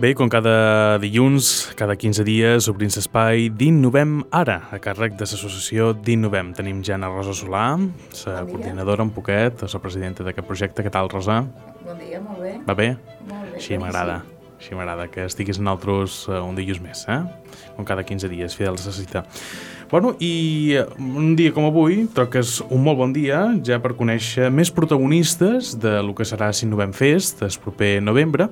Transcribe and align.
Bé, 0.00 0.10
com 0.18 0.26
cada 0.26 0.98
dilluns, 0.98 1.70
cada 1.78 1.94
15 1.94 2.24
dies, 2.26 2.66
obrim 2.68 2.90
l'espai 2.90 3.46
d'Innovem 3.54 4.24
Ara, 4.34 4.56
a 4.74 4.80
càrrec 4.82 5.14
de 5.14 5.22
l'associació 5.22 5.92
d'Innovem. 5.94 6.50
Tenim 6.58 6.80
Jana 6.82 7.06
Rosa 7.12 7.34
Solà, 7.38 7.76
la 7.78 8.40
Bon 8.42 8.50
coordinadora 8.50 9.06
un 9.06 9.12
poquet, 9.14 9.62
la 9.62 9.80
presidenta 9.80 10.26
d'aquest 10.26 10.48
projecte. 10.48 10.82
Què 10.82 10.90
tal, 10.90 11.10
Rosa? 11.12 11.44
Bon 11.84 12.00
dia, 12.02 12.18
molt 12.24 12.42
bé. 12.42 12.56
Va 12.66 12.74
bé? 12.74 12.88
Molt 13.28 13.52
bé. 13.52 13.60
Així 13.60 13.78
m'agrada. 13.78 14.24
Així 14.58 14.74
m'agrada 14.74 15.06
que 15.12 15.28
estiguis 15.28 15.62
en 15.62 15.70
altres 15.70 16.24
uh, 16.26 16.40
un 16.42 16.58
dilluns 16.58 16.82
més, 16.82 17.06
eh? 17.12 17.20
Com 17.76 17.86
cada 17.86 18.02
15 18.02 18.32
dies, 18.32 18.58
fidels 18.58 18.88
a 18.88 18.90
la 18.90 18.98
cita. 18.98 19.24
Bueno, 19.94 20.16
i 20.18 20.74
eh, 20.74 20.86
un 20.98 21.36
dia 21.38 21.52
com 21.54 21.68
avui, 21.68 22.00
troc 22.10 22.32
que 22.34 22.40
és 22.42 22.56
un 22.66 22.80
molt 22.82 22.96
bon 22.98 23.12
dia 23.14 23.44
ja 23.62 23.76
per 23.78 23.92
conèixer 23.94 24.48
més 24.50 24.72
protagonistes 24.74 25.68
de 25.78 25.92
lo 26.02 26.16
que 26.18 26.24
serà 26.26 26.48
Sinovem 26.50 26.90
Fest, 26.90 27.44
el 27.46 27.54
proper 27.62 28.00
novembre, 28.02 28.48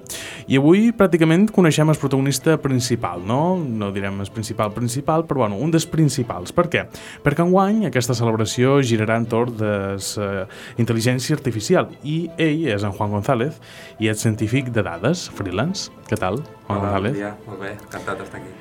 i 0.46 0.60
avui 0.60 0.92
pràcticament 0.94 1.48
coneixem 1.50 1.90
el 1.90 1.98
protagonista 1.98 2.54
principal, 2.62 3.24
no? 3.26 3.56
No 3.58 3.88
direm 3.90 4.20
el 4.22 4.30
principal 4.30 4.70
principal, 4.76 5.24
però 5.26 5.42
bueno, 5.42 5.58
un 5.58 5.74
dels 5.74 5.88
principals. 5.90 6.54
Per 6.54 6.68
què? 6.70 6.84
Perquè 7.26 7.42
enguany 7.42 7.88
aquesta 7.88 8.14
celebració 8.14 8.76
girarà 8.86 9.16
entorn 9.18 9.58
de 9.58 9.72
la 9.98 10.46
intel·ligència 10.78 11.34
artificial 11.34 11.90
i 12.06 12.28
ell 12.38 12.68
és 12.76 12.86
en 12.86 12.94
Juan 12.94 13.16
González 13.16 13.58
i 13.98 14.12
és 14.14 14.22
científic 14.22 14.70
de 14.70 14.86
dades, 14.86 15.26
freelance. 15.34 15.90
Què 16.06 16.22
tal, 16.22 16.38
Juan 16.68 16.78
Hola, 16.78 16.86
González? 16.86 17.18
bon 17.18 17.20
dia, 17.24 17.34
molt 17.50 17.66
bé, 17.66 17.74
encantat 17.80 18.22
d'estar 18.22 18.38
aquí. 18.38 18.54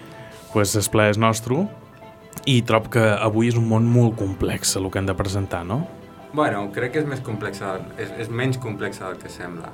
pues 0.52 0.76
el 0.76 0.90
ple 0.92 1.12
és 1.14 1.22
nostre 1.22 1.62
i 2.46 2.62
trob 2.66 2.90
que 2.94 3.04
avui 3.14 3.52
és 3.52 3.58
un 3.60 3.68
món 3.70 3.88
molt 3.88 4.18
complex 4.20 4.76
el 4.80 4.90
que 4.90 5.00
hem 5.00 5.10
de 5.10 5.16
presentar, 5.18 5.64
no? 5.66 5.84
Bueno, 6.34 6.70
crec 6.72 6.94
que 6.96 7.04
és 7.04 7.08
més 7.08 7.22
complexa, 7.24 7.78
és, 8.00 8.12
és 8.24 8.30
menys 8.30 8.58
complexa 8.62 9.10
del 9.10 9.20
que 9.20 9.30
sembla. 9.30 9.72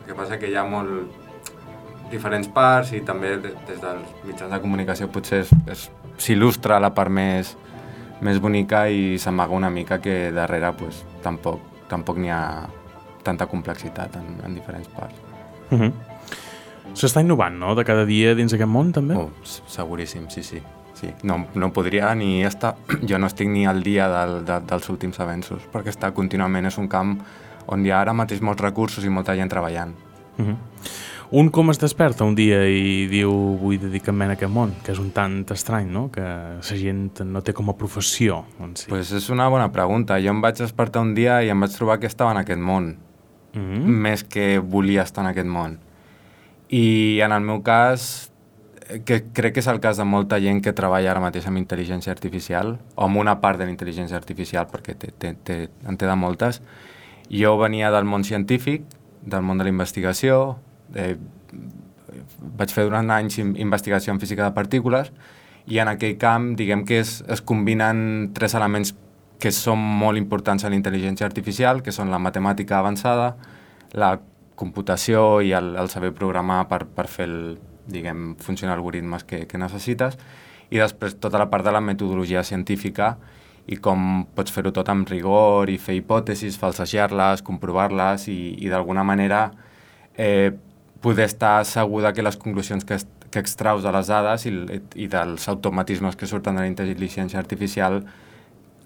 El 0.00 0.06
que 0.08 0.16
passa 0.16 0.38
que 0.40 0.48
hi 0.48 0.56
ha 0.56 0.64
molt 0.64 2.08
diferents 2.10 2.48
parts 2.48 2.94
i 2.96 3.02
també 3.04 3.36
de, 3.36 3.52
des 3.68 3.80
dels 3.82 4.20
mitjans 4.24 4.52
de 4.52 4.60
comunicació 4.62 5.10
potser 5.12 5.42
s'il·lustra 6.16 6.80
la 6.80 6.94
part 6.96 7.12
més, 7.12 7.52
més 8.24 8.40
bonica 8.40 8.86
i 8.88 9.18
s'amaga 9.20 9.54
una 9.54 9.68
mica 9.70 10.00
que 10.00 10.30
darrere 10.32 10.72
pues, 10.78 11.04
tampoc 11.22 11.68
tampoc 11.88 12.18
n'hi 12.20 12.30
ha 12.32 12.68
tanta 13.24 13.48
complexitat 13.48 14.16
en, 14.20 14.38
en 14.44 14.54
diferents 14.54 14.88
parts. 14.88 15.16
Uh 15.70 15.78
-huh. 15.80 15.92
S'està 16.98 17.22
innovant, 17.22 17.54
no?, 17.60 17.76
de 17.78 17.84
cada 17.86 18.04
dia 18.08 18.34
dins 18.34 18.52
aquest 18.54 18.70
món, 18.70 18.90
també? 18.92 19.14
Oh, 19.14 19.30
seguríssim, 19.70 20.26
sí, 20.32 20.42
sí. 20.42 20.58
sí. 20.98 21.12
No, 21.22 21.44
no 21.54 21.72
podria 21.72 22.10
ni 22.18 22.42
estar... 22.46 22.74
Jo 23.08 23.20
no 23.22 23.30
estic 23.30 23.50
ni 23.52 23.66
al 23.70 23.84
dia 23.86 24.08
del, 24.10 24.40
de, 24.48 24.58
dels 24.66 24.88
últims 24.90 25.20
avenços, 25.22 25.62
perquè 25.72 25.94
està 25.94 26.10
contínuament, 26.16 26.66
és 26.66 26.78
un 26.82 26.90
camp 26.90 27.18
on 27.68 27.84
hi 27.84 27.92
ha 27.92 28.00
ara 28.00 28.16
mateix 28.16 28.42
molts 28.42 28.64
recursos 28.64 29.04
i 29.04 29.12
molta 29.12 29.36
gent 29.38 29.52
treballant. 29.52 29.94
Uh 30.38 30.46
-huh. 30.46 30.56
Un 31.30 31.50
com 31.50 31.68
es 31.70 31.78
desperta 31.78 32.24
un 32.24 32.34
dia 32.34 32.62
i 32.64 33.06
diu 33.06 33.30
vull 33.60 33.78
dedicar-me 33.78 34.24
a 34.24 34.32
aquest 34.32 34.50
món, 34.50 34.72
que 34.82 34.92
és 34.92 34.98
un 34.98 35.10
tant 35.10 35.44
estrany, 35.52 35.86
no?, 35.92 36.10
que 36.10 36.22
la 36.22 36.62
gent 36.62 37.20
no 37.20 37.42
té 37.42 37.52
com 37.52 37.68
a 37.68 37.76
professió 37.76 38.44
en 38.60 38.74
si. 38.74 38.88
pues 38.88 39.12
és 39.12 39.28
una 39.28 39.48
bona 39.48 39.70
pregunta. 39.70 40.18
Jo 40.18 40.30
em 40.30 40.40
vaig 40.40 40.56
despertar 40.56 41.02
un 41.02 41.14
dia 41.14 41.42
i 41.42 41.50
em 41.50 41.60
vaig 41.60 41.70
trobar 41.70 41.98
que 42.00 42.06
estava 42.06 42.30
en 42.30 42.38
aquest 42.38 42.60
món, 42.60 42.96
mm. 43.52 43.60
-huh. 43.60 43.84
més 43.84 44.24
que 44.24 44.58
volia 44.58 45.02
estar 45.02 45.22
en 45.22 45.30
aquest 45.30 45.46
món. 45.46 45.78
I 46.68 47.20
en 47.24 47.32
el 47.32 47.40
meu 47.40 47.62
cas, 47.64 48.30
que 49.04 49.22
crec 49.32 49.54
que 49.56 49.60
és 49.60 49.68
el 49.68 49.80
cas 49.80 49.96
de 50.00 50.04
molta 50.08 50.38
gent 50.40 50.60
que 50.64 50.72
treballa 50.76 51.10
ara 51.12 51.20
mateix 51.20 51.46
amb 51.48 51.60
intel·ligència 51.60 52.12
artificial, 52.12 52.76
o 52.96 53.04
amb 53.06 53.20
una 53.20 53.38
part 53.40 53.60
de 53.60 53.66
la 53.68 53.72
intel·ligència 53.72 54.16
artificial, 54.16 54.68
perquè 54.70 54.94
té, 54.96 55.12
té, 55.12 55.34
té, 55.44 55.58
en 55.88 55.96
té 56.00 56.06
de 56.08 56.16
moltes. 56.16 56.62
Jo 57.28 57.56
venia 57.60 57.90
del 57.92 58.04
món 58.08 58.24
científic, 58.24 58.84
del 59.24 59.42
món 59.44 59.58
de 59.60 59.64
la 59.68 59.72
investigació, 59.72 60.58
eh, 60.94 61.16
vaig 62.56 62.72
fer 62.72 62.84
durant 62.88 63.10
anys 63.12 63.38
in- 63.38 63.56
investigació 63.60 64.12
en 64.12 64.20
física 64.20 64.44
de 64.44 64.56
partícules, 64.56 65.12
i 65.68 65.80
en 65.82 65.88
aquell 65.88 66.16
camp, 66.16 66.54
diguem 66.56 66.86
que 66.88 67.00
es, 67.00 67.22
es 67.28 67.42
combinen 67.44 68.30
tres 68.32 68.54
elements 68.56 68.94
que 69.38 69.52
són 69.52 69.78
molt 69.78 70.16
importants 70.18 70.64
en 70.64 70.72
la 70.72 70.78
intel·ligència 70.80 71.26
artificial, 71.28 71.82
que 71.84 71.92
són 71.92 72.10
la 72.10 72.18
matemàtica 72.18 72.78
avançada, 72.78 73.36
la 73.92 74.18
computació 74.58 75.40
i 75.44 75.54
el, 75.56 75.74
el 75.78 75.90
saber 75.92 76.12
programar 76.16 76.64
per, 76.70 76.82
per 76.90 77.06
fer 77.10 77.28
el, 77.28 77.40
diguem, 77.88 78.34
funcionar 78.42 78.76
algoritmes 78.76 79.24
que, 79.24 79.44
que 79.48 79.60
necessites, 79.60 80.18
i 80.68 80.80
després 80.80 81.16
tota 81.22 81.40
la 81.40 81.48
part 81.48 81.64
de 81.64 81.72
la 81.72 81.80
metodologia 81.80 82.42
científica 82.44 83.14
i 83.68 83.76
com 83.84 84.24
pots 84.36 84.52
fer-ho 84.52 84.72
tot 84.72 84.88
amb 84.92 85.08
rigor 85.08 85.68
i 85.68 85.76
fer 85.80 85.98
hipòtesis, 85.98 86.56
falsejar-les, 86.60 87.44
comprovar-les 87.44 88.28
i, 88.32 88.38
i 88.64 88.70
d'alguna 88.72 89.04
manera 89.04 89.48
eh, 90.16 90.52
poder 91.00 91.28
estar 91.28 91.64
segur 91.68 92.04
que 92.12 92.24
les 92.24 92.36
conclusions 92.36 92.84
que, 92.84 92.98
que 93.30 93.40
extraus 93.40 93.84
de 93.84 93.92
les 93.92 94.08
dades 94.08 94.46
i, 94.48 94.54
i 94.96 95.08
dels 95.08 95.48
automatismes 95.48 96.16
que 96.16 96.26
surten 96.26 96.56
de 96.56 96.64
la 96.64 96.70
intel·ligència 96.70 97.40
artificial 97.40 98.02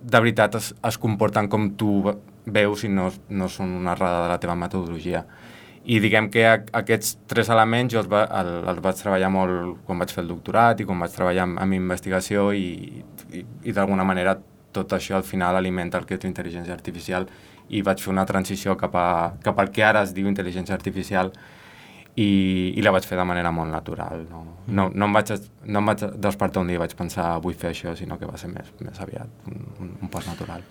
de 0.03 0.19
veritat 0.19 0.59
es, 0.59 0.73
es 0.75 0.99
comporten 0.99 1.49
com 1.49 1.71
tu 1.79 2.03
veus 2.47 2.85
i 2.85 2.91
no, 2.91 3.11
no 3.31 3.49
són 3.49 3.77
una 3.79 3.97
errada 3.97 4.23
de 4.25 4.31
la 4.33 4.39
teva 4.43 4.57
metodologia. 4.59 5.25
I 5.83 5.99
diguem 5.99 6.29
que 6.31 6.45
a, 6.47 6.57
aquests 6.79 7.17
tres 7.31 7.51
elements 7.51 7.95
jo 7.95 8.01
els, 8.03 8.11
va, 8.11 8.23
el, 8.39 8.53
els 8.71 8.83
vaig 8.83 8.99
treballar 9.01 9.31
molt 9.35 9.81
quan 9.87 9.99
vaig 10.03 10.13
fer 10.15 10.23
el 10.23 10.31
doctorat 10.31 10.81
i 10.81 10.87
quan 10.87 11.01
vaig 11.03 11.15
treballar 11.15 11.47
amb, 11.49 11.59
amb 11.63 11.79
investigació 11.79 12.51
i, 12.55 13.03
i, 13.33 13.43
i 13.67 13.75
d'alguna 13.75 14.07
manera 14.07 14.37
tot 14.73 14.95
això 14.97 15.19
al 15.19 15.27
final 15.27 15.57
alimenta 15.59 15.99
el 15.99 16.07
que 16.09 16.17
és 16.17 16.23
l'intel·ligència 16.25 16.73
artificial 16.75 17.27
i 17.73 17.83
vaig 17.83 18.01
fer 18.03 18.13
una 18.13 18.25
transició 18.29 18.77
cap, 18.79 18.95
a, 18.95 19.09
cap 19.43 19.59
al 19.59 19.73
que 19.75 19.85
ara 19.85 20.05
es 20.07 20.15
diu 20.15 20.29
intel·ligència 20.31 20.75
artificial 20.77 21.33
i, 22.15 22.29
i 22.77 22.85
la 22.85 22.93
vaig 22.93 23.07
fer 23.09 23.17
de 23.19 23.25
manera 23.25 23.51
molt 23.55 23.73
natural. 23.73 24.27
No, 24.31 24.43
no, 24.67 24.89
no, 24.93 25.09
em, 25.09 25.17
vaig, 25.17 25.33
no 25.67 25.81
em 25.81 25.91
vaig 25.93 26.05
despertar 26.29 26.63
un 26.63 26.71
dia 26.71 26.79
i 26.79 26.83
vaig 26.83 26.95
pensar 26.99 27.33
vull 27.45 27.57
fer 27.59 27.73
això, 27.73 27.97
sinó 27.97 28.21
que 28.21 28.29
va 28.29 28.39
ser 28.41 28.53
més, 28.53 28.71
més 28.85 29.01
aviat 29.01 29.51
un, 29.51 29.67
un, 29.81 29.93
un 30.03 30.13
pas 30.13 30.29
natural. 30.29 30.65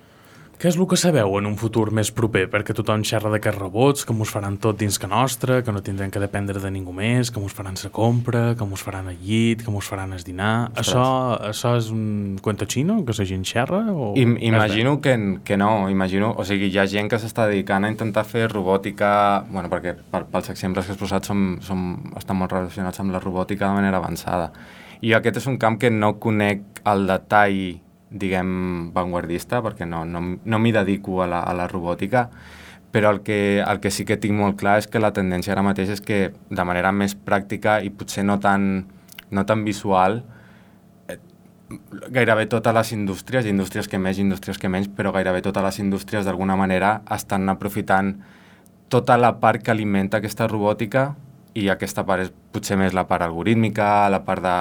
Què 0.61 0.69
és 0.69 0.75
el 0.77 0.85
que 0.85 0.97
sabeu 0.99 1.39
en 1.39 1.47
un 1.49 1.55
futur 1.57 1.87
més 1.89 2.11
proper? 2.13 2.43
Perquè 2.53 2.75
tothom 2.77 3.01
xerra 3.01 3.31
d'aquests 3.33 3.57
robots, 3.57 4.03
que 4.05 4.13
mos 4.13 4.29
faran 4.29 4.59
tot 4.61 4.77
dins 4.77 4.99
que 5.01 5.07
nostre, 5.09 5.63
que 5.65 5.73
no 5.73 5.81
tindrem 5.81 6.11
que 6.13 6.21
dependre 6.21 6.61
de 6.61 6.69
ningú 6.69 6.93
més, 6.93 7.31
que 7.33 7.41
mos 7.41 7.55
faran 7.57 7.79
la 7.81 7.89
compra, 7.89 8.43
que 8.53 8.67
mos 8.69 8.83
faran 8.85 9.09
el 9.09 9.17
llit, 9.25 9.63
que 9.65 9.73
mos 9.73 9.89
faran 9.89 10.13
el 10.13 10.21
dinar... 10.21 10.69
Això, 10.77 11.01
això 11.49 11.73
és 11.79 11.89
un 11.89 12.37
cuento 12.45 12.69
xino, 12.69 12.99
que 13.01 13.17
la 13.17 13.25
gent 13.25 13.41
xerra? 13.41 13.81
O... 13.89 14.13
I, 14.13 14.29
imagino 14.51 14.99
que, 15.01 15.17
que 15.43 15.57
no, 15.57 15.89
imagino, 15.89 16.35
o 16.37 16.45
sigui, 16.45 16.69
hi 16.69 16.77
ha 16.77 16.85
gent 16.85 17.09
que 17.09 17.17
s'està 17.17 17.49
dedicant 17.49 17.89
a 17.89 17.89
intentar 17.97 18.27
fer 18.29 18.45
robòtica, 18.53 19.11
bueno, 19.49 19.65
perquè 19.73 19.97
per, 19.97 20.27
pels 20.29 20.53
exemples 20.53 20.85
que 20.85 20.93
has 20.93 21.01
posat 21.01 21.25
som, 21.25 21.55
som, 21.65 21.95
estan 22.21 22.37
molt 22.37 22.53
relacionats 22.53 23.01
amb 23.01 23.17
la 23.17 23.25
robòtica 23.25 23.65
de 23.65 23.81
manera 23.81 23.97
avançada. 23.97 24.51
I 25.01 25.17
aquest 25.17 25.41
és 25.41 25.49
un 25.49 25.57
camp 25.57 25.81
que 25.81 25.89
no 25.89 26.19
conec 26.21 26.85
al 26.85 27.07
detall, 27.09 27.79
diguem, 28.11 28.91
vanguardista, 28.93 29.61
perquè 29.63 29.87
no, 29.87 30.03
no, 30.05 30.21
no 30.43 30.59
m'hi 30.59 30.73
dedico 30.75 31.21
a 31.23 31.29
la, 31.31 31.41
a 31.47 31.55
la 31.55 31.67
robòtica, 31.71 32.27
però 32.91 33.09
el 33.15 33.21
que, 33.23 33.63
el 33.63 33.79
que 33.79 33.91
sí 33.91 34.03
que 34.05 34.19
tinc 34.19 34.35
molt 34.35 34.59
clar 34.59 34.77
és 34.81 34.89
que 34.91 34.99
la 34.99 35.13
tendència 35.15 35.55
ara 35.55 35.63
mateix 35.63 35.93
és 35.95 36.03
que 36.03 36.19
de 36.49 36.67
manera 36.67 36.91
més 36.91 37.15
pràctica 37.15 37.79
i 37.79 37.89
potser 37.89 38.25
no 38.27 38.37
tan, 38.43 38.85
no 39.31 39.45
tan 39.47 39.63
visual, 39.63 40.21
gairebé 42.11 42.45
totes 42.51 42.75
les 42.75 42.91
indústries, 42.91 43.47
indústries 43.47 43.87
que 43.87 43.99
més, 43.99 44.19
indústries 44.19 44.59
que 44.59 44.69
menys, 44.69 44.89
però 44.91 45.13
gairebé 45.15 45.41
totes 45.41 45.63
les 45.63 45.79
indústries 45.79 46.27
d'alguna 46.27 46.57
manera 46.59 47.01
estan 47.15 47.47
aprofitant 47.49 48.17
tota 48.91 49.15
la 49.17 49.37
part 49.39 49.63
que 49.63 49.71
alimenta 49.71 50.19
aquesta 50.19 50.49
robòtica 50.51 51.13
i 51.53 51.67
aquesta 51.71 52.05
part 52.07 52.23
és 52.23 52.31
potser 52.53 52.77
més 52.79 52.93
la 52.95 53.03
part 53.09 53.25
algorítmica, 53.25 54.07
la 54.11 54.21
part 54.23 54.43
de, 54.43 54.55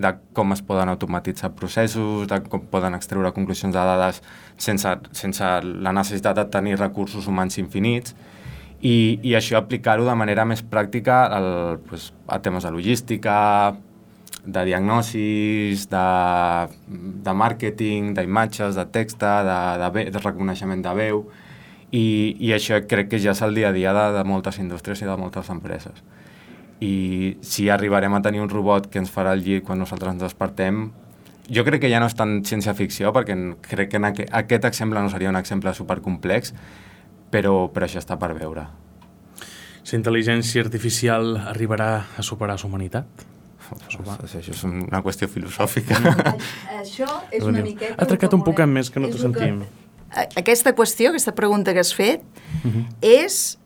de 0.00 0.12
com 0.36 0.52
es 0.52 0.60
poden 0.66 0.90
automatitzar 0.92 1.54
processos, 1.56 2.26
de 2.28 2.40
com 2.50 2.66
poden 2.70 2.96
extreure 2.98 3.32
conclusions 3.36 3.72
de 3.72 3.80
dades 3.80 4.20
sense, 4.56 4.92
sense 5.16 5.50
la 5.64 5.94
necessitat 5.96 6.36
de 6.36 6.46
tenir 6.52 6.76
recursos 6.80 7.28
humans 7.30 7.56
infinits 7.62 8.16
i, 8.84 9.18
i 9.24 9.32
això 9.38 9.56
aplicar-ho 9.56 10.04
de 10.04 10.14
manera 10.18 10.44
més 10.44 10.60
pràctica 10.60 11.24
al, 11.32 11.48
pues, 11.88 12.10
a 12.28 12.40
temes 12.44 12.66
de 12.66 12.72
logística, 12.74 13.36
de 14.44 14.64
diagnosis, 14.68 15.86
de, 15.88 16.04
de 17.24 17.32
màrqueting, 17.32 18.12
d'imatges, 18.16 18.76
de 18.76 18.84
texta, 18.92 19.38
de, 19.46 19.58
de, 19.80 19.90
ve, 19.94 20.04
de 20.12 20.20
reconeixement 20.20 20.84
de 20.84 20.92
veu, 20.98 21.24
i, 21.94 22.04
i 22.44 22.52
això 22.52 22.82
crec 22.90 23.14
que 23.14 23.22
ja 23.22 23.32
és 23.32 23.40
el 23.46 23.56
dia 23.56 23.70
a 23.70 23.76
dia 23.76 23.94
de, 23.96 24.04
de 24.18 24.26
moltes 24.28 24.60
indústries 24.60 25.00
i 25.00 25.08
de 25.08 25.16
moltes 25.16 25.48
empreses. 25.54 26.04
I 26.84 27.36
si 27.40 27.68
arribarem 27.72 28.12
a 28.16 28.20
tenir 28.24 28.42
un 28.44 28.50
robot 28.52 28.90
que 28.92 28.98
ens 29.00 29.12
farà 29.14 29.32
el 29.32 29.42
llit 29.46 29.64
quan 29.64 29.78
nosaltres 29.80 30.12
ens 30.16 30.22
despertem, 30.26 30.88
jo 31.48 31.64
crec 31.64 31.80
que 31.84 31.90
ja 31.92 32.00
no 32.02 32.08
és 32.10 32.16
tan 32.18 32.40
ciència-ficció, 32.44 33.12
perquè 33.14 33.36
crec 33.64 33.90
que 33.92 34.00
en 34.00 34.08
aqu 34.10 34.26
aquest 34.40 34.64
exemple 34.68 35.00
no 35.00 35.08
seria 35.12 35.30
un 35.32 35.36
exemple 35.40 35.72
supercomplex, 35.76 36.52
però, 37.32 37.68
però 37.72 37.86
això 37.88 38.02
està 38.02 38.18
per 38.20 38.32
veure. 38.36 38.66
La 39.84 39.98
intel·ligència 39.98 40.62
artificial 40.64 41.36
arribarà 41.52 41.88
a 42.18 42.22
superar 42.24 42.56
la 42.58 42.66
humanitat? 42.68 43.24
Això 43.74 44.40
és 44.40 44.62
una 44.64 45.00
qüestió 45.04 45.28
filosòfica. 45.28 45.96
Això 46.82 47.08
és 47.32 47.42
una 47.44 47.62
miqueta... 47.64 47.96
Ha 47.98 48.06
trencat 48.08 48.32
el 48.32 48.38
un 48.40 48.44
poquet 48.44 48.64
volem- 48.66 48.74
més, 48.80 48.90
que 48.90 49.00
no 49.00 49.08
t'ho 49.12 49.20
sentim. 49.20 49.62
A- 50.14 50.26
Aquesta 50.40 50.72
qüestió, 50.76 51.10
aquesta 51.14 51.32
pregunta 51.36 51.72
que 51.76 51.80
has 51.84 51.94
fet, 51.96 52.24
Mhm. 52.64 52.84
és 53.02 53.58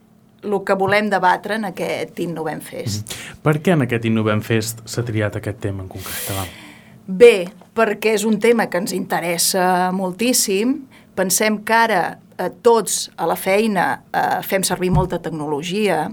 el 0.43 0.64
que 0.64 0.75
volem 0.79 1.11
debatre 1.11 1.56
en 1.58 1.64
aquest 1.64 2.19
Innovem 2.20 2.61
Fest. 2.61 3.08
Mm 3.08 3.12
-hmm. 3.12 3.43
Per 3.43 3.62
què 3.62 3.73
en 3.73 3.82
aquest 3.82 4.05
Innovem 4.05 4.40
Fest 4.40 4.81
s'ha 4.85 5.02
triat 5.02 5.37
aquest 5.37 5.61
tema 5.61 5.82
en 5.82 5.88
concret? 5.88 6.31
Va? 6.31 6.46
Bé, 7.06 7.49
perquè 7.75 8.14
és 8.14 8.25
un 8.25 8.38
tema 8.38 8.67
que 8.67 8.79
ens 8.79 8.93
interessa 8.93 9.90
moltíssim. 9.93 10.87
Pensem 11.14 11.64
que 11.64 11.73
ara 11.73 12.19
eh, 12.38 12.50
tots 12.62 13.11
a 13.17 13.26
la 13.26 13.37
feina 13.37 14.02
eh, 14.12 14.43
fem 14.43 14.62
servir 14.62 14.90
molta 14.90 15.19
tecnologia 15.19 16.11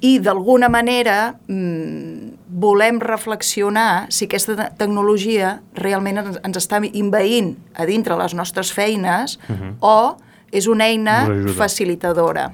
i 0.00 0.18
d'alguna 0.18 0.68
manera 0.68 1.34
mm, 1.48 2.48
volem 2.60 3.00
reflexionar 3.00 4.06
si 4.12 4.24
aquesta 4.24 4.70
tecnologia 4.78 5.60
realment 5.74 6.18
ens, 6.24 6.40
ens 6.44 6.60
està 6.60 6.80
inveint 6.92 7.54
a 7.74 7.86
dintre 7.88 8.16
les 8.16 8.34
nostres 8.34 8.72
feines 8.72 9.38
uh 9.48 9.54
-huh. 9.54 9.74
o 9.80 10.16
és 10.52 10.66
una 10.66 10.86
eina 10.86 11.26
facilitadora. 11.56 12.52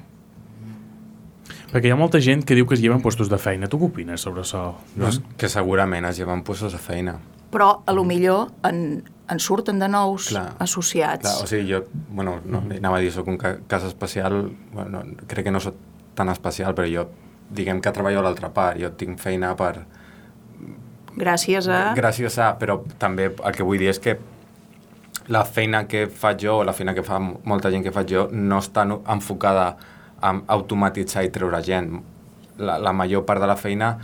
Perquè 1.71 1.87
hi 1.87 1.93
ha 1.93 1.99
molta 1.99 2.19
gent 2.19 2.43
que 2.43 2.55
diu 2.57 2.67
que 2.67 2.75
es 2.75 2.81
lleven 2.83 2.99
puestos 3.03 3.29
de 3.31 3.37
feina. 3.39 3.69
Tu 3.71 3.79
què 3.79 3.87
opines 3.87 4.23
sobre 4.25 4.43
això? 4.43 4.65
Doncs 4.91 5.21
que 5.39 5.47
segurament 5.51 6.03
es 6.09 6.19
lleven 6.19 6.43
puestos 6.43 6.75
de 6.75 6.81
feina. 6.83 7.15
Però, 7.51 7.69
a 7.87 7.93
lo 7.95 8.03
millor, 8.07 8.49
en, 8.67 9.01
en 9.31 9.39
surten 9.39 9.79
de 9.79 9.87
nous 9.91 10.27
clar, 10.31 10.49
associats. 10.63 11.23
Clar, 11.23 11.35
o 11.43 11.47
sigui, 11.47 11.71
jo, 11.71 11.81
bueno, 12.09 12.37
no, 12.43 12.59
mm. 12.59 12.79
anava 12.79 12.99
a 12.99 13.03
dir, 13.03 13.11
soc 13.15 13.27
un 13.31 13.39
ca 13.39 13.53
cas 13.71 13.87
especial, 13.87 14.43
bueno, 14.75 15.03
crec 15.31 15.47
que 15.47 15.55
no 15.55 15.63
soc 15.63 15.79
tan 16.15 16.31
especial, 16.31 16.75
però 16.75 16.87
jo, 16.91 17.07
diguem 17.51 17.79
que 17.83 17.95
treballo 17.95 18.19
a 18.19 18.25
l'altra 18.27 18.51
part, 18.55 18.79
jo 18.79 18.91
tinc 18.99 19.19
feina 19.19 19.53
per... 19.59 19.85
Gràcies 21.15 21.67
a... 21.71 21.79
Gràcies 21.95 22.35
a, 22.39 22.53
però 22.59 22.81
també 22.99 23.31
el 23.31 23.55
que 23.55 23.67
vull 23.67 23.79
dir 23.79 23.91
és 23.91 23.99
que 23.99 24.17
la 25.31 25.43
feina 25.47 25.85
que 25.87 26.05
faig 26.07 26.43
jo, 26.43 26.59
o 26.59 26.67
la 26.67 26.75
feina 26.75 26.95
que 26.95 27.03
fa 27.03 27.19
molta 27.19 27.71
gent 27.71 27.83
que 27.83 27.95
faig 27.95 28.11
jo, 28.11 28.27
no 28.31 28.59
està 28.63 28.87
enfocada 28.87 29.67
a 29.71 29.99
automatitzar 30.21 31.25
i 31.25 31.31
treure 31.33 31.61
gent. 31.65 31.93
La, 32.61 32.77
la 32.77 32.93
major 32.93 33.25
part 33.25 33.41
de 33.41 33.49
la 33.49 33.57
feina 33.57 33.95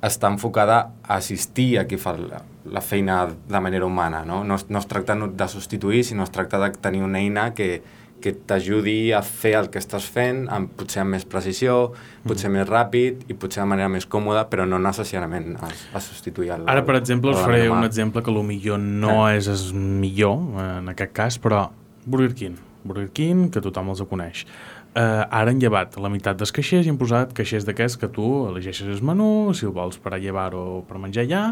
està 0.00 0.30
enfocada 0.32 0.80
a 1.04 1.18
assistir 1.18 1.74
a 1.78 1.84
qui 1.88 1.98
fa 2.00 2.14
la, 2.16 2.40
la 2.64 2.80
feina 2.80 3.26
de 3.28 3.60
manera 3.60 3.86
humana. 3.86 4.24
No? 4.24 4.42
No, 4.44 4.56
es, 4.56 4.68
no 4.70 4.80
es 4.80 4.88
tracta 4.88 5.16
de 5.16 5.48
substituir, 5.48 6.04
sinó 6.04 6.24
es 6.24 6.32
tracta 6.32 6.58
de 6.58 6.70
tenir 6.80 7.02
una 7.04 7.20
eina 7.20 7.50
que, 7.54 7.82
que 8.20 8.32
t'ajudi 8.32 9.12
a 9.16 9.20
fer 9.24 9.54
el 9.58 9.68
que 9.72 9.80
estàs 9.80 10.06
fent, 10.08 10.46
amb, 10.52 10.72
potser 10.78 11.02
amb 11.02 11.16
més 11.16 11.26
precisió, 11.28 11.92
potser 12.24 12.48
mm. 12.48 12.56
més 12.56 12.68
ràpid 12.68 13.26
i 13.28 13.36
potser 13.36 13.64
de 13.64 13.68
manera 13.72 13.90
més 13.92 14.06
còmoda, 14.08 14.46
però 14.52 14.66
no 14.68 14.80
necessàriament 14.80 15.56
a, 15.60 15.68
a 15.68 16.02
substituir 16.04 16.54
el 16.56 16.66
Ara, 16.70 16.84
per 16.86 16.96
exemple, 17.00 17.34
us 17.34 17.40
faré 17.40 17.66
un 17.72 17.84
exemple 17.84 18.24
que 18.24 18.34
millor 18.40 18.80
no 18.80 19.28
eh. 19.28 19.36
és 19.36 19.48
el 19.52 19.74
millor, 19.76 20.40
en 20.80 20.92
aquest 20.92 21.16
cas, 21.16 21.40
però 21.40 21.68
Burger 22.06 22.34
King. 22.34 22.58
Burger 22.84 23.10
King, 23.12 23.50
que 23.52 23.60
tothom 23.60 23.90
els 23.92 24.00
coneix 24.08 24.46
eh, 24.94 25.00
ara 25.00 25.50
han 25.50 25.60
llevat 25.62 25.96
la 26.00 26.10
meitat 26.12 26.38
dels 26.40 26.52
caixers 26.54 26.86
i 26.86 26.92
han 26.92 26.98
posat 27.00 27.34
caixers 27.36 27.66
d'aquests 27.68 28.00
que 28.00 28.10
tu 28.12 28.26
elegeixes 28.48 28.88
el 28.90 29.02
menú, 29.06 29.54
si 29.54 29.66
el 29.68 29.74
vols 29.76 30.00
per 30.02 30.14
a 30.16 30.20
llevar 30.22 30.50
o 30.58 30.82
per 30.88 30.98
menjar 31.02 31.26
allà, 31.26 31.44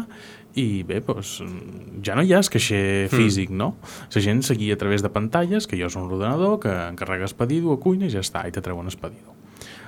i 0.59 0.83
bé, 0.83 0.99
doncs, 1.05 1.37
ja 2.05 2.15
no 2.17 2.25
hi 2.25 2.33
ha 2.33 2.43
el 2.43 2.51
caixer 2.51 2.83
mm. 3.07 3.15
físic, 3.15 3.51
no? 3.53 3.75
La 4.15 4.23
gent 4.23 4.41
seguia 4.43 4.75
a 4.75 4.81
través 4.81 5.05
de 5.05 5.11
pantalles, 5.13 5.67
que 5.69 5.79
jo 5.79 5.89
és 5.91 5.99
un 5.99 6.09
ordenador, 6.09 6.59
que 6.63 6.73
encarregues 6.89 7.37
pedido 7.37 7.75
a 7.75 7.81
cuina 7.81 8.09
i 8.09 8.13
ja 8.13 8.23
està, 8.25 8.47
i 8.47 8.55
te 8.55 8.65
treuen 8.65 8.89
el 8.89 8.97
pedido. 8.99 9.37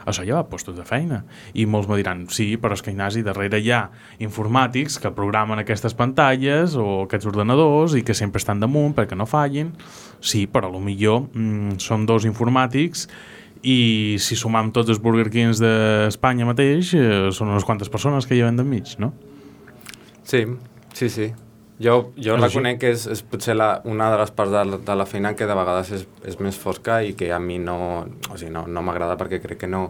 Això 0.06 0.24
ja 0.26 0.40
va 0.40 0.48
postos 0.50 0.76
de 0.78 0.86
feina. 0.86 1.22
I 1.54 1.68
molts 1.70 1.90
me 1.90 1.98
diran, 2.00 2.24
sí, 2.34 2.56
però 2.62 2.74
és 2.74 2.82
que 2.82 2.94
Ignasi, 2.94 3.22
darrere 3.26 3.60
hi 3.62 3.70
ha 3.74 3.84
informàtics 4.24 4.98
que 5.02 5.12
programen 5.14 5.62
aquestes 5.62 5.94
pantalles 5.98 6.74
o 6.80 7.04
aquests 7.04 7.30
ordenadors 7.30 7.94
i 7.98 8.02
que 8.06 8.16
sempre 8.18 8.42
estan 8.42 8.64
damunt 8.64 8.96
perquè 8.98 9.18
no 9.18 9.30
fallin. 9.30 9.76
Sí, 10.22 10.48
però 10.50 10.72
millor 10.80 11.28
mm, 11.30 11.78
són 11.82 12.08
dos 12.10 12.26
informàtics 12.26 13.08
i 13.62 14.18
si 14.22 14.38
sumam 14.40 14.72
tots 14.74 14.90
els 14.90 15.00
Burger 15.02 15.30
Kings 15.30 15.62
d'Espanya 15.62 16.48
mateix, 16.50 16.96
eh, 16.98 17.30
són 17.36 17.54
unes 17.54 17.66
quantes 17.68 17.92
persones 17.94 18.26
que 18.26 18.36
hi 18.36 18.42
havien 18.42 18.58
d'enmig, 18.58 18.96
no? 19.02 19.12
Sí, 20.24 20.46
sí, 20.94 21.10
sí. 21.10 21.32
Jo, 21.82 22.12
jo 22.14 22.36
la 22.38 22.50
conec 22.54 22.78
que 22.84 22.92
és, 22.94 23.08
és 23.10 23.24
potser 23.26 23.56
la, 23.58 23.72
una 23.90 24.12
de 24.14 24.18
les 24.22 24.32
parts 24.38 24.52
de, 24.54 24.80
de 24.86 24.96
la 24.98 25.06
feina 25.10 25.34
que 25.34 25.48
de 25.50 25.56
vegades 25.58 25.90
és, 25.98 26.04
és 26.30 26.38
més 26.38 26.58
fosca 26.62 27.00
i 27.02 27.16
que 27.18 27.32
a 27.34 27.40
mi 27.42 27.58
no, 27.58 27.78
o 28.30 28.38
sigui, 28.38 28.52
no, 28.54 28.68
no 28.70 28.84
m'agrada 28.86 29.18
perquè 29.18 29.40
crec 29.42 29.64
que 29.64 29.70
no, 29.70 29.88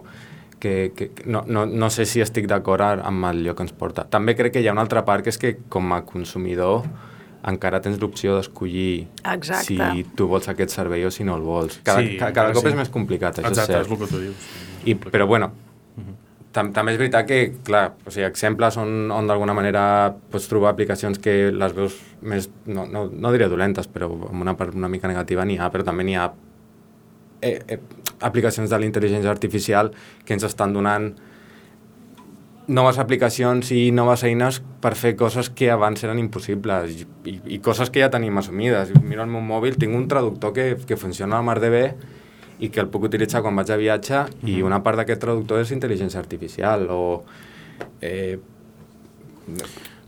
que, 0.61 0.93
que 0.95 1.09
no, 1.25 1.43
no, 1.47 1.65
no 1.65 1.89
sé 1.91 2.05
si 2.07 2.23
estic 2.23 2.47
d'acord 2.47 3.03
amb 3.03 3.27
el 3.33 3.43
lloc 3.43 3.59
que 3.59 3.67
ens 3.67 3.75
porta. 3.75 4.05
També 4.07 4.37
crec 4.39 4.55
que 4.55 4.63
hi 4.63 4.69
ha 4.69 4.75
una 4.75 4.85
altra 4.85 5.03
part 5.07 5.25
que 5.25 5.33
és 5.33 5.41
que 5.41 5.57
com 5.73 5.91
a 5.91 6.03
consumidor 6.07 6.85
encara 7.47 7.81
tens 7.81 7.99
l'opció 8.01 8.35
d'escollir 8.37 9.07
si 9.65 9.77
tu 10.17 10.27
vols 10.29 10.49
aquest 10.51 10.73
servei 10.75 11.05
o 11.05 11.11
si 11.13 11.25
no 11.25 11.37
el 11.39 11.45
vols. 11.45 11.79
Cada, 11.83 12.03
sí, 12.03 12.17
cada, 12.19 12.33
cada 12.35 12.53
cop 12.57 12.65
sí. 12.65 12.73
és 12.73 12.77
més 12.77 12.91
complicat, 12.93 13.39
això 13.39 13.49
Exacte, 13.49 13.79
és 13.79 13.79
cert. 13.79 13.87
és 13.87 13.93
el 13.95 14.01
que 14.01 14.09
tu 14.11 14.21
dius. 14.21 14.49
I, 14.85 14.95
però 14.95 15.27
bueno, 15.27 15.51
uh 15.97 16.03
-huh. 16.03 16.15
tam 16.51 16.71
també 16.73 16.93
és 16.93 16.97
veritat 16.97 17.25
que, 17.25 17.53
clar, 17.63 17.93
o 18.05 18.11
sigui, 18.11 18.25
exemples 18.25 18.77
on, 18.77 19.11
on 19.11 19.27
d'alguna 19.27 19.53
manera 19.53 20.13
pots 20.29 20.47
trobar 20.47 20.69
aplicacions 20.71 21.19
que 21.19 21.51
les 21.51 21.73
veus 21.73 21.97
més, 22.21 22.49
no, 22.65 22.85
no, 22.85 23.09
no 23.11 23.31
diré 23.31 23.47
dolentes, 23.47 23.87
però 23.87 24.05
amb 24.29 24.41
una 24.41 24.55
part 24.55 24.75
una 24.75 24.87
mica 24.87 25.07
negativa 25.07 25.45
n'hi 25.45 25.57
ha, 25.57 25.69
però 25.71 25.83
també 25.83 26.03
n'hi 26.03 26.15
ha 26.15 26.31
eh, 27.41 27.59
eh, 27.67 27.79
aplicacions 28.19 28.69
de 28.69 28.77
l'intel·ligència 28.77 29.29
artificial 29.29 29.91
que 30.25 30.33
ens 30.33 30.43
estan 30.43 30.73
donant 30.73 31.15
noves 32.71 32.97
aplicacions 33.03 33.69
i 33.75 33.89
noves 33.91 34.23
eines 34.23 34.61
per 34.81 34.93
fer 34.95 35.13
coses 35.19 35.49
que 35.51 35.69
abans 35.73 36.01
eren 36.05 36.19
impossibles 36.21 36.95
i, 36.95 37.05
i, 37.27 37.35
i 37.57 37.59
coses 37.63 37.91
que 37.91 38.01
ja 38.03 38.09
tenim 38.13 38.39
assumides. 38.39 38.93
Miro 39.03 39.25
el 39.25 39.31
meu 39.31 39.43
mòbil, 39.43 39.77
tinc 39.79 39.95
un 39.97 40.07
traductor 40.11 40.55
que, 40.55 40.67
que 40.87 40.97
funciona 40.97 41.39
a 41.39 41.45
mar 41.45 41.59
de 41.59 41.71
bé 41.73 41.85
i 42.61 42.69
que 42.69 42.81
el 42.83 42.89
puc 42.93 43.09
utilitzar 43.09 43.41
quan 43.43 43.57
vaig 43.57 43.71
a 43.73 43.77
viatge 43.77 44.17
mm 44.21 44.25
-hmm. 44.25 44.49
i 44.55 44.61
una 44.63 44.81
part 44.83 44.97
d'aquest 44.97 45.21
traductor 45.21 45.61
és 45.61 45.71
intel·ligència 45.71 46.19
artificial 46.19 46.87
o... 46.89 47.23
Eh, 48.01 48.39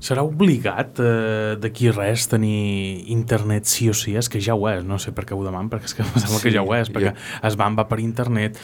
Serà 0.03 0.23
obligat 0.27 0.99
eh, 0.99 1.53
d'aquí 1.63 1.87
res 1.93 2.27
tenir 2.27 3.05
internet 3.13 3.69
sí 3.71 3.87
o 3.87 3.93
sí? 3.95 4.17
És 4.19 4.27
que 4.27 4.41
ja 4.43 4.57
ho 4.57 4.67
és, 4.67 4.83
no 4.83 4.99
sé 4.99 5.13
per 5.15 5.23
què 5.29 5.37
ho 5.37 5.45
demanen, 5.45 5.69
perquè 5.71 5.87
és 5.87 5.95
que 5.95 6.03
em 6.05 6.11
sembla 6.17 6.41
sí, 6.41 6.43
que 6.47 6.53
ja 6.57 6.65
ho 6.65 6.75
és, 6.75 6.91
perquè 6.91 7.13
ja. 7.13 7.15
es 7.47 7.55
van 7.59 7.77
va 7.79 7.87
per 7.87 8.01
internet 8.03 8.59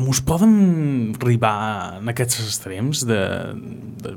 Mos 0.00 0.22
poden 0.24 0.52
arribar 1.18 1.98
en 1.98 2.08
aquests 2.12 2.38
extrems 2.46 3.02
de, 3.08 3.18
de 4.04 4.14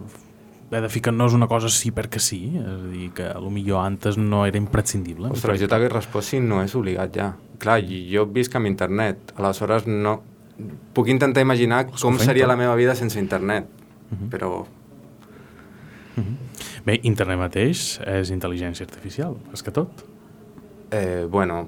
haver 0.75 0.81
de 0.81 0.89
ficar-nos 0.89 1.33
una 1.33 1.47
cosa 1.47 1.69
sí 1.69 1.91
perquè 1.95 2.19
sí? 2.19 2.41
És 2.59 2.67
a 2.67 2.77
dir, 2.91 3.09
que 3.15 3.27
millor 3.51 3.83
antes 3.85 4.17
no 4.17 4.45
era 4.45 4.57
imprescindible. 4.57 5.31
Ostres, 5.31 5.59
jo 5.61 5.69
t'hagués 5.71 5.91
respost 5.93 6.33
si 6.33 6.39
no 6.43 6.61
és 6.63 6.75
obligat 6.75 7.15
ja. 7.15 7.31
Clar, 7.61 7.79
jo 8.11 8.25
visc 8.27 8.55
amb 8.55 8.71
internet, 8.71 9.35
aleshores 9.37 9.87
no... 9.87 10.21
Puc 10.95 11.09
intentar 11.11 11.43
imaginar 11.43 11.81
com 11.91 12.15
seria 12.19 12.47
la 12.47 12.55
meva 12.55 12.75
vida 12.79 12.95
sense 12.95 13.19
internet, 13.19 13.67
uh 13.67 14.15
mhm. 14.15 14.19
-huh. 14.19 14.29
però... 14.31 14.65
-huh. 16.23 16.83
Bé, 16.85 16.99
internet 17.03 17.37
mateix 17.37 17.99
és 18.05 18.29
intel·ligència 18.31 18.85
artificial, 18.85 19.37
és 19.53 19.63
que 19.63 19.71
tot. 19.71 20.05
Eh, 20.91 21.25
bueno, 21.29 21.67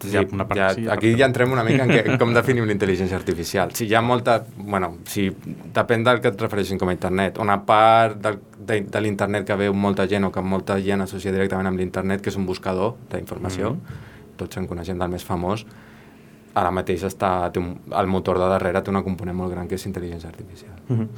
Sí, 0.00 0.12
ja, 0.12 0.22
una 0.30 0.46
part, 0.46 0.58
ja, 0.58 0.74
sí, 0.74 0.86
aquí 0.88 1.16
ja 1.18 1.26
entrem 1.26 1.50
una 1.50 1.64
mica 1.64 1.82
en, 1.84 1.90
en 1.90 2.18
com 2.18 2.32
definim 2.36 2.66
l'intel·ligència 2.68 3.16
artificial. 3.18 3.72
Sí, 3.74 3.88
hi 3.90 3.96
ha 3.98 4.02
molta... 4.04 4.44
Bueno, 4.56 4.98
sí, 5.10 5.26
depèn 5.74 6.04
del 6.06 6.20
que 6.22 6.30
et 6.30 6.44
refereixin 6.44 6.78
com 6.78 6.92
a 6.92 6.94
internet. 6.94 7.40
Una 7.42 7.58
part 7.66 8.20
del, 8.22 8.38
de, 8.58 8.80
de 8.86 9.02
l'internet 9.02 9.46
que 9.48 9.56
veu 9.58 9.74
molta 9.74 10.06
gent 10.06 10.28
o 10.28 10.32
que 10.34 10.44
molta 10.44 10.78
gent 10.84 11.02
associa 11.02 11.34
directament 11.34 11.72
amb 11.72 11.82
l'internet, 11.82 12.22
que 12.22 12.30
és 12.30 12.38
un 12.38 12.46
buscador 12.46 12.94
d'informació, 13.10 13.74
mm 13.74 13.80
-hmm. 13.80 14.36
tots 14.36 14.56
en 14.56 14.66
coneixem 14.66 14.98
del 14.98 15.10
més 15.10 15.24
famós, 15.24 15.66
ara 16.54 16.70
mateix 16.70 17.02
està, 17.02 17.50
té 17.52 17.58
un, 17.58 17.78
el 17.90 18.06
motor 18.06 18.38
de 18.38 18.48
darrere 18.48 18.82
té 18.82 18.90
una 18.90 19.02
component 19.02 19.36
molt 19.36 19.50
gran 19.50 19.68
que 19.68 19.74
és 19.74 19.86
intel·ligència 19.86 20.28
artificial. 20.28 20.76
Mm 20.88 20.96
-hmm. 20.96 21.08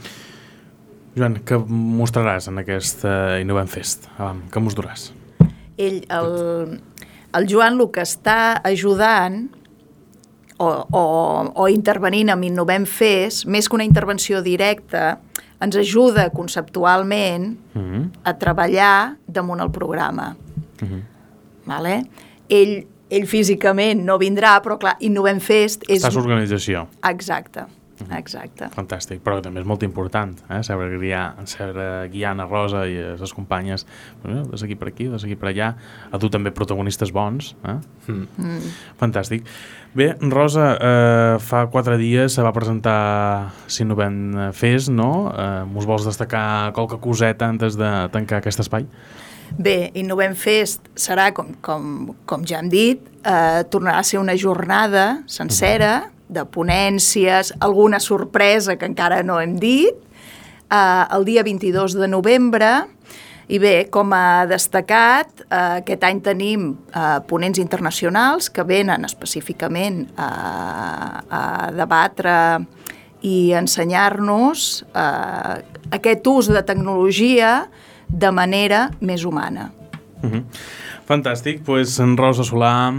Joan, 1.17 1.41
què 1.47 1.59
mostraràs 1.67 2.47
en 2.51 2.61
aquest 2.63 3.05
uh, 3.05 3.41
Innovem 3.43 3.71
Fest? 3.71 4.07
Ah, 4.19 4.35
què 4.51 4.63
mos 4.63 4.77
duràs? 4.79 5.11
Ell, 5.81 6.03
el, 6.07 6.79
el 7.35 7.49
Joan 7.51 7.81
el 7.81 7.89
que 7.95 8.05
està 8.07 8.61
ajudant 8.67 9.49
o, 10.61 10.69
o, 10.69 11.03
o 11.51 11.69
intervenint 11.73 12.31
amb 12.31 12.47
Innovem 12.47 12.87
Fes, 12.87 13.45
més 13.47 13.69
que 13.69 13.79
una 13.79 13.87
intervenció 13.89 14.43
directa, 14.45 15.19
ens 15.61 15.77
ajuda 15.77 16.31
conceptualment 16.33 17.57
mhm. 17.75 17.85
-huh. 17.85 18.05
a 18.25 18.37
treballar 18.39 19.17
damunt 19.27 19.61
el 19.61 19.71
programa. 19.71 20.37
Mhm. 20.81 20.89
-huh. 20.89 21.03
vale? 21.65 22.03
ell, 22.51 22.87
ell 23.11 23.27
físicament 23.31 24.05
no 24.07 24.19
vindrà, 24.21 24.59
però 24.63 24.77
clar, 24.81 24.97
Innovem 25.07 25.41
Fest 25.43 25.87
és... 25.89 26.03
Estàs 26.03 26.19
organització. 26.21 26.87
Exacte. 27.11 27.67
-huh. 28.07 28.19
Exacte. 28.19 28.69
Fantàstic, 28.75 29.21
però 29.23 29.41
també 29.43 29.61
és 29.61 29.67
molt 29.67 29.83
important, 29.83 30.35
eh? 30.49 30.63
saber, 30.63 30.99
guiar, 30.99 31.35
saber 31.45 32.09
guiar 32.11 32.39
a 32.39 32.47
Rosa 32.47 32.87
i 32.87 32.97
a 32.97 33.17
les 33.21 33.33
companyes, 33.33 33.87
bueno, 34.23 34.45
des 34.47 34.63
aquí 34.63 34.75
per 34.75 34.89
aquí, 34.89 35.09
des 35.09 35.25
aquí 35.25 35.37
per 35.37 35.49
allà, 35.51 35.75
a 36.11 36.19
tu 36.19 36.29
també 36.29 36.51
protagonistes 36.51 37.13
bons. 37.13 37.57
Eh? 37.65 37.79
Mm. 38.09 38.27
Mm. 38.37 38.61
Fantàstic. 38.99 39.45
Bé, 39.95 40.17
Rosa, 40.21 40.77
eh, 40.81 41.39
fa 41.39 41.67
quatre 41.67 41.97
dies 41.99 42.33
se 42.33 42.43
va 42.43 42.53
presentar 42.53 43.51
Si 43.67 43.85
no 43.85 43.97
ven 43.97 44.53
fes, 44.53 44.89
no? 44.89 45.33
Eh, 45.37 45.65
mos 45.65 45.87
vols 45.87 46.05
destacar 46.05 46.73
qualque 46.73 46.99
coseta 47.01 47.47
antes 47.47 47.77
de 47.77 48.09
tancar 48.13 48.39
aquest 48.39 48.61
espai? 48.61 48.87
Bé, 49.59 49.91
Innovem 49.95 50.35
Fest 50.35 50.87
serà, 50.95 51.33
com, 51.35 51.55
com, 51.61 52.15
com 52.25 52.45
ja 52.47 52.61
hem 52.61 52.69
dit, 52.69 53.01
eh, 53.25 53.65
tornarà 53.71 53.99
a 53.99 54.07
ser 54.07 54.21
una 54.21 54.37
jornada 54.37 55.23
sencera 55.27 55.99
uh 55.99 56.07
-huh 56.07 56.20
de 56.31 56.47
ponències, 56.47 57.53
alguna 57.61 58.01
sorpresa 58.01 58.77
que 58.79 58.89
encara 58.89 59.23
no 59.27 59.41
hem 59.41 59.59
dit, 59.61 59.95
eh, 60.71 61.05
el 61.11 61.27
dia 61.27 61.43
22 61.43 61.99
de 61.99 62.09
novembre, 62.09 62.71
i 63.51 63.59
bé, 63.59 63.89
com 63.91 64.13
a 64.15 64.47
destacat, 64.47 65.43
eh, 65.43 65.81
aquest 65.81 66.05
any 66.07 66.21
tenim 66.23 66.69
eh, 66.95 67.19
ponents 67.27 67.59
internacionals 67.59 68.47
que 68.55 68.63
venen 68.63 69.05
específicament 69.09 70.05
a, 70.15 70.31
a 71.27 71.43
debatre 71.75 72.37
i 73.27 73.51
ensenyar-nos 73.59 74.69
eh, 74.95 75.57
aquest 75.99 76.31
ús 76.31 76.53
de 76.55 76.63
tecnologia 76.63 77.65
de 78.07 78.31
manera 78.31 78.91
més 79.01 79.25
humana. 79.27 79.73
Uh 80.23 80.31
-huh. 80.31 80.45
Fantàstic, 81.11 81.65
doncs 81.67 81.97
en 81.99 82.13
Rosa 82.15 82.45
Solà, 82.47 82.93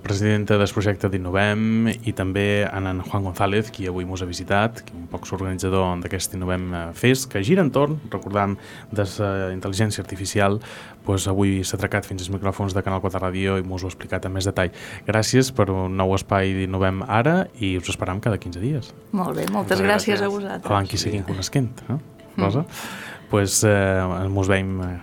presidenta 0.00 0.56
del 0.56 0.70
projecte 0.72 1.10
d'Innovem 1.12 1.90
i 1.92 2.14
també 2.16 2.62
en, 2.64 2.86
en 2.88 3.02
Juan 3.04 3.26
González, 3.26 3.68
qui 3.68 3.84
avui 3.90 4.06
ens 4.06 4.22
ha 4.24 4.28
visitat, 4.30 4.80
un 4.96 5.02
poc 5.10 5.26
organitzador 5.36 5.98
d'aquest 6.00 6.38
Innovem 6.38 6.64
eh, 6.72 6.80
Fest, 6.96 7.26
que 7.28 7.42
gira 7.44 7.60
entorn, 7.60 7.98
recordant, 8.08 8.54
de 8.88 9.04
la 9.20 9.50
intel·ligència 9.52 10.00
artificial, 10.00 10.56
doncs 11.04 11.26
avui 11.28 11.58
s'ha 11.60 11.76
atracat 11.76 12.08
fins 12.08 12.24
als 12.24 12.32
micròfons 12.32 12.72
de 12.72 12.84
Canal 12.86 13.02
4 13.04 13.20
Ràdio 13.26 13.58
i 13.58 13.66
ens 13.66 13.84
ho 13.84 13.90
ha 13.90 13.92
explicat 13.92 14.24
amb 14.24 14.40
més 14.40 14.48
detall. 14.48 14.72
Gràcies 15.10 15.52
per 15.52 15.68
un 15.74 16.00
nou 16.00 16.16
espai 16.16 16.56
d'Innovem 16.62 17.04
ara 17.04 17.36
i 17.60 17.74
us 17.82 17.92
esperam 17.92 18.24
cada 18.24 18.40
15 18.40 18.64
dies. 18.64 18.94
Molt 19.12 19.36
bé, 19.36 19.44
moltes 19.52 19.84
gràcies, 19.84 20.16
gràcies 20.16 20.24
a 20.24 20.32
vosaltres. 20.32 20.72
Abans 20.72 20.88
que 20.88 21.04
seguim 21.04 21.28
coneixent, 21.28 21.84
eh? 21.84 22.00
Rosa? 22.38 22.64
Mm. 22.64 23.28
pues, 23.28 23.60
eh, 23.68 24.24
ens 24.24 24.48
veiem 24.48 24.74
eh, 24.88 24.96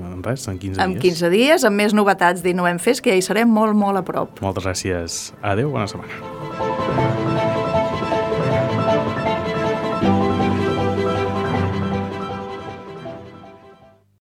en 0.00 0.22
res, 0.24 0.46
en 0.48 0.58
15 0.58 0.80
en 0.80 0.94
dies. 0.94 0.96
En 0.96 1.02
15 1.02 1.32
dies, 1.34 1.66
amb 1.68 1.76
més 1.76 1.96
novetats 1.96 2.44
d'Innovem 2.44 2.80
Fest, 2.82 3.04
que 3.04 3.12
ja 3.12 3.20
hi 3.20 3.24
serem 3.24 3.50
molt, 3.52 3.76
molt 3.78 4.00
a 4.00 4.06
prop. 4.06 4.40
Moltes 4.44 4.68
gràcies. 4.68 5.20
Adéu, 5.42 5.70
bona 5.74 5.90
setmana. 5.90 6.41